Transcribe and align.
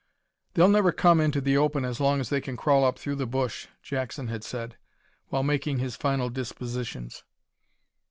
"They'll 0.55 0.67
never 0.67 0.91
come 0.91 1.21
into 1.21 1.41
the 1.41 1.57
open 1.57 1.85
as 1.85 1.99
long 1.99 2.19
as 2.19 2.29
they 2.29 2.41
can 2.41 2.57
crawl 2.57 2.83
up 2.83 2.97
through 2.97 3.17
the 3.17 3.27
bush," 3.27 3.67
Jackson 3.83 4.29
had 4.29 4.43
said, 4.43 4.75
while 5.27 5.43
making 5.43 5.77
his 5.77 5.95
final 5.95 6.31
dispositions. 6.31 7.23